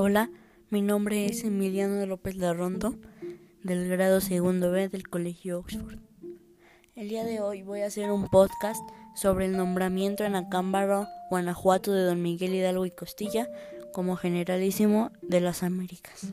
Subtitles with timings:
[0.00, 0.30] Hola,
[0.70, 2.94] mi nombre es Emiliano López Larrondo,
[3.64, 5.98] del grado segundo B del Colegio Oxford.
[6.94, 8.80] El día de hoy voy a hacer un podcast
[9.16, 13.48] sobre el nombramiento en Acámbaro, Guanajuato de don Miguel Hidalgo y Costilla
[13.92, 16.32] como generalísimo de las Américas,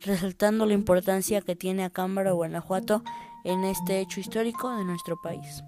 [0.00, 3.02] resaltando la importancia que tiene Acámbaro, Guanajuato
[3.42, 5.64] en este hecho histórico de nuestro país.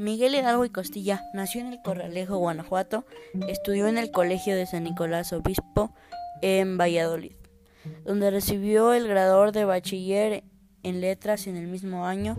[0.00, 3.04] Miguel Hidalgo y Costilla nació en el Corralejo, Guanajuato,
[3.48, 5.92] estudió en el Colegio de San Nicolás Obispo
[6.40, 7.34] en Valladolid,
[8.06, 10.42] donde recibió el grador de bachiller
[10.82, 12.38] en letras en el mismo año.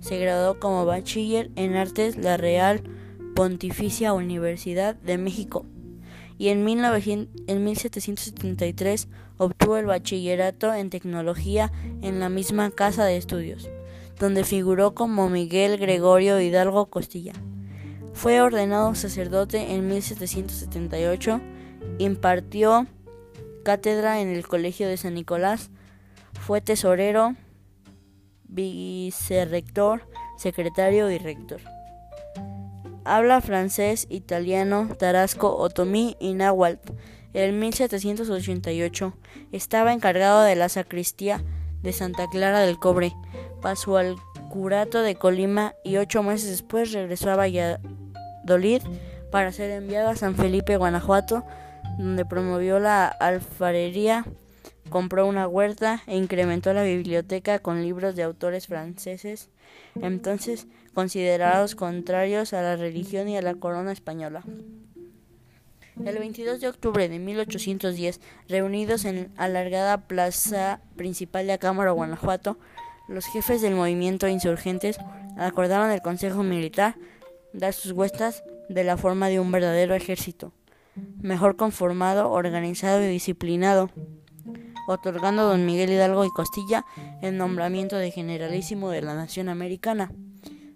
[0.00, 2.82] Se graduó como bachiller en artes la Real
[3.34, 5.64] Pontificia Universidad de México
[6.36, 9.08] y en, en 1773
[9.38, 11.72] obtuvo el bachillerato en tecnología
[12.02, 13.70] en la misma casa de estudios
[14.20, 17.32] donde figuró como Miguel Gregorio Hidalgo Costilla.
[18.12, 21.40] Fue ordenado sacerdote en 1778,
[21.98, 22.86] impartió
[23.64, 25.70] cátedra en el Colegio de San Nicolás,
[26.38, 27.34] fue tesorero,
[28.44, 31.62] vicerrector, secretario y rector.
[33.04, 36.92] Habla francés, italiano, tarasco, otomí y náhuatl.
[37.32, 39.14] En 1788
[39.52, 41.42] estaba encargado de la sacristía
[41.82, 43.12] de Santa Clara del Cobre
[43.60, 44.16] pasó al
[44.48, 48.82] curato de Colima y ocho meses después regresó a Valladolid
[49.30, 51.44] para ser enviado a San Felipe, Guanajuato,
[51.98, 54.24] donde promovió la alfarería,
[54.88, 59.50] compró una huerta e incrementó la biblioteca con libros de autores franceses,
[60.00, 64.42] entonces considerados contrarios a la religión y a la corona española.
[66.04, 72.56] El 22 de octubre de 1810, reunidos en alargada plaza principal de Cámara, Guanajuato,
[73.10, 74.96] los jefes del movimiento insurgentes
[75.36, 76.94] acordaron el Consejo Militar
[77.52, 80.52] dar sus huestas de la forma de un verdadero ejército,
[81.20, 83.90] mejor conformado, organizado y disciplinado,
[84.86, 86.84] otorgando a don Miguel Hidalgo y Costilla
[87.20, 90.12] el nombramiento de generalísimo de la nación americana,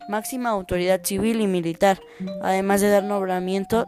[0.08, 2.00] máxima autoridad civil y militar,
[2.42, 3.86] además de dar nombramiento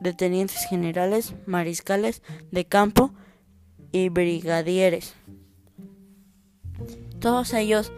[0.00, 3.12] de tenientes generales, mariscales de campo
[3.92, 5.14] y brigadieres.
[7.20, 7.92] Todos ellos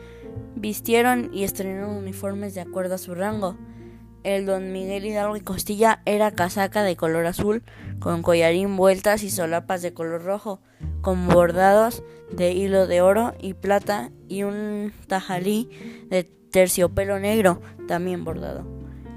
[0.56, 3.56] vistieron y estrenaron uniformes de acuerdo a su rango.
[4.22, 7.62] El don Miguel Hidalgo y Costilla era casaca de color azul,
[8.00, 10.60] con collarín vueltas y solapas de color rojo,
[11.02, 12.02] con bordados
[12.32, 15.68] de hilo de oro y plata y un tajalí
[16.08, 18.64] de terciopelo negro, también bordado.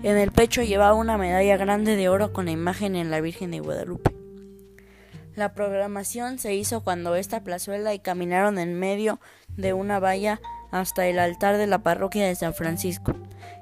[0.03, 3.51] En el pecho llevaba una medalla grande de oro con la imagen en la Virgen
[3.51, 4.16] de Guadalupe.
[5.37, 9.19] La programación se hizo cuando esta plazuela y caminaron en medio
[9.55, 13.13] de una valla hasta el altar de la parroquia de San Francisco,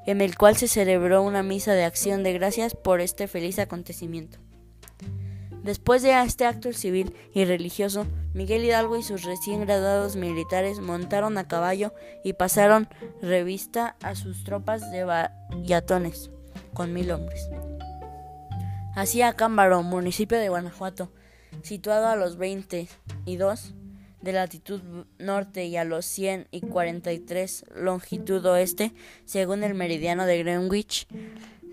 [0.06, 4.38] en el cual se celebró una misa de acción de gracias por este feliz acontecimiento.
[5.64, 11.38] Después de este acto civil y religioso, Miguel Hidalgo y sus recién graduados militares montaron
[11.38, 11.94] a caballo
[12.24, 12.88] y pasaron
[13.22, 16.32] revista a sus tropas de bayatones,
[16.74, 17.50] con mil hombres.
[18.96, 21.12] Hacia Cámbaro, municipio de Guanajuato,
[21.64, 23.74] situado a los 22
[24.22, 24.82] de latitud
[25.20, 28.92] norte y a los 100 y 43 longitud oeste,
[29.26, 31.08] según el meridiano de Greenwich,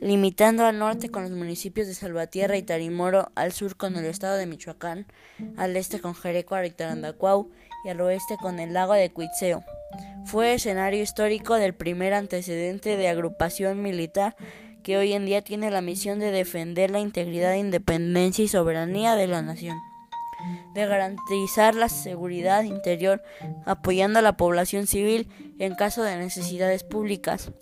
[0.01, 4.37] limitando al norte con los municipios de Salvatierra y Tarimoro, al sur con el estado
[4.37, 5.07] de Michoacán,
[5.57, 7.51] al este con Jerecuaro y Tarandacuau
[7.85, 9.65] y al oeste con el lago de Cuitzeo.
[10.27, 14.37] Fue escenario histórico del primer antecedente de agrupación militar
[14.83, 19.27] que hoy en día tiene la misión de defender la integridad, independencia y soberanía de
[19.27, 19.79] la nación,
[20.75, 23.23] de garantizar la seguridad interior,
[23.65, 25.29] apoyando a la población civil
[25.59, 27.53] en caso de necesidades públicas,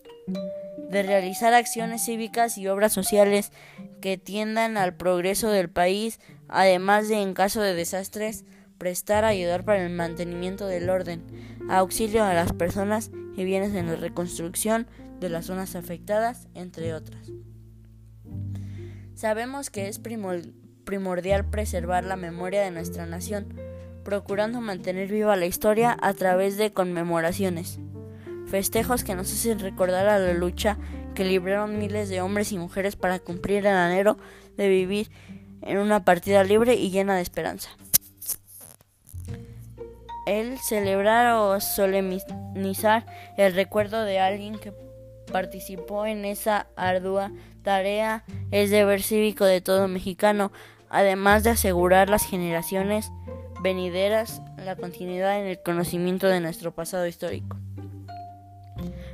[0.90, 3.52] de realizar acciones cívicas y obras sociales
[4.00, 8.44] que tiendan al progreso del país, además de, en caso de desastres,
[8.78, 11.22] prestar ayudar para el mantenimiento del orden,
[11.68, 13.10] auxilio a las personas
[13.40, 14.86] y bienes en la reconstrucción
[15.18, 17.30] de las zonas afectadas, entre otras.
[19.14, 23.54] Sabemos que es primordial preservar la memoria de nuestra nación,
[24.04, 27.78] procurando mantener viva la historia a través de conmemoraciones,
[28.46, 30.78] festejos que nos hacen recordar a la lucha
[31.14, 34.18] que libraron miles de hombres y mujeres para cumplir el anhelo
[34.56, 35.10] de vivir
[35.62, 37.70] en una partida libre y llena de esperanza.
[40.26, 43.06] El celebrar o solemnizar
[43.36, 44.72] el recuerdo de alguien que
[45.32, 47.32] participó en esa ardua
[47.62, 50.52] tarea es deber cívico de todo mexicano,
[50.88, 53.10] además de asegurar las generaciones
[53.62, 57.56] venideras la continuidad en el conocimiento de nuestro pasado histórico.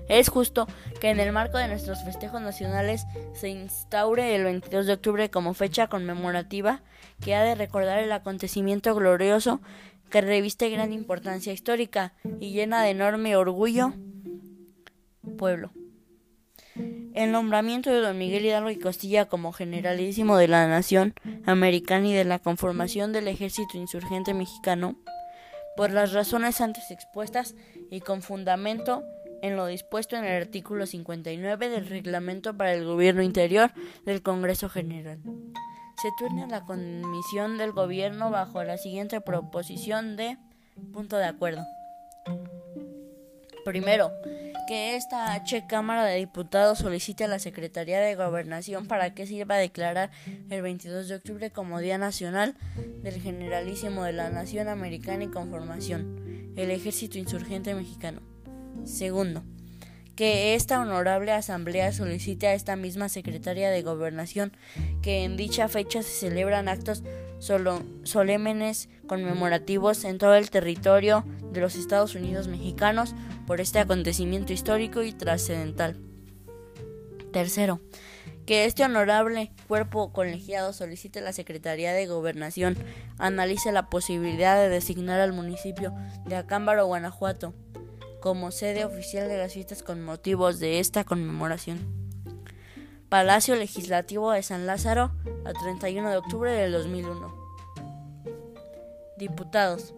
[0.08, 0.68] Es justo
[1.00, 5.54] que en el marco de nuestros festejos nacionales se instaure el 22 de octubre como
[5.54, 6.82] fecha conmemorativa
[7.20, 9.60] que ha de recordar el acontecimiento glorioso
[10.10, 13.94] que reviste gran importancia histórica y llena de enorme orgullo
[15.36, 15.72] pueblo.
[17.14, 21.14] El nombramiento de don Miguel Hidalgo y Costilla como generalísimo de la nación
[21.46, 24.96] americana y de la conformación del ejército insurgente mexicano,
[25.76, 27.54] por las razones antes expuestas
[27.90, 29.02] y con fundamento
[29.42, 33.72] en lo dispuesto en el artículo 59 del Reglamento para el Gobierno Interior
[34.04, 35.18] del Congreso General.
[36.02, 40.36] Se turna la comisión del Gobierno bajo la siguiente proposición de
[40.92, 41.62] punto de acuerdo.
[43.64, 44.12] Primero,
[44.68, 49.54] que esta H Cámara de Diputados solicite a la Secretaría de Gobernación para que sirva
[49.54, 50.10] a declarar
[50.50, 52.56] el 22 de octubre como Día Nacional
[53.02, 58.20] del Generalísimo de la Nación Americana y Conformación, el Ejército Insurgente Mexicano.
[58.84, 59.42] Segundo,
[60.16, 64.52] que esta honorable asamblea solicite a esta misma Secretaría de Gobernación
[65.06, 67.04] que en dicha fecha se celebran actos
[67.38, 73.14] solemnes conmemorativos en todo el territorio de los Estados Unidos mexicanos
[73.46, 76.00] por este acontecimiento histórico y trascendental.
[77.32, 77.80] Tercero,
[78.46, 82.76] que este honorable cuerpo colegiado solicite a la Secretaría de Gobernación
[83.16, 85.94] analice la posibilidad de designar al municipio
[86.24, 87.54] de Acámbaro, Guanajuato,
[88.20, 92.05] como sede oficial de las fiestas con motivos de esta conmemoración.
[93.08, 95.12] Palacio Legislativo de San Lázaro,
[95.44, 97.32] a 31 de octubre del 2001.
[99.16, 99.94] Diputados.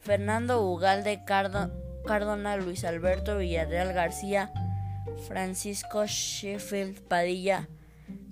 [0.00, 4.52] Fernando Ugalde Cardona, Luis Alberto Villarreal García,
[5.26, 7.70] Francisco Sheffield Padilla,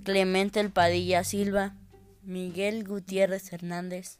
[0.04, 1.74] Clemente El Padilla Silva,
[2.22, 4.18] Miguel Gutiérrez Hernández,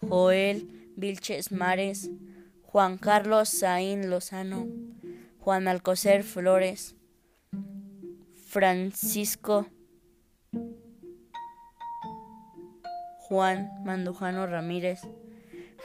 [0.00, 2.08] Joel Vilches Mares,
[2.62, 4.68] Juan Carlos Saín Lozano,
[5.40, 6.94] Juan Alcocer Flores,
[8.52, 9.66] Francisco
[13.16, 15.00] Juan Mandujano Ramírez,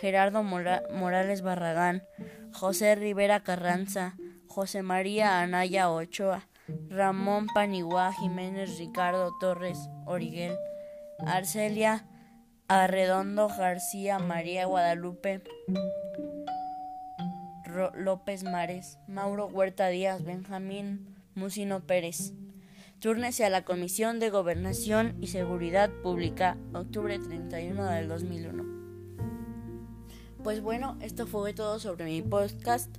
[0.01, 2.03] Gerardo Morales Barragán,
[2.51, 4.17] José Rivera Carranza,
[4.47, 6.49] José María Anaya Ochoa,
[6.89, 10.57] Ramón Panigua Jiménez Ricardo Torres Origuel,
[11.25, 12.05] Arcelia
[12.67, 15.41] Arredondo García María Guadalupe
[17.95, 22.33] López Mares, Mauro Huerta Díaz, Benjamín Musino Pérez.
[22.99, 28.65] Túrnese a la Comisión de Gobernación y Seguridad Pública, octubre 31 del 2001.
[30.43, 32.95] Pues bueno, esto fue todo sobre mi podcast.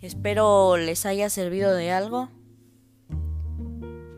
[0.00, 2.30] Espero les haya servido de algo.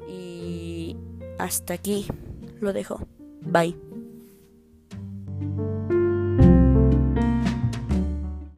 [0.08, 0.96] Y
[1.38, 2.06] hasta aquí
[2.60, 3.06] lo dejo.
[3.42, 3.89] Bye.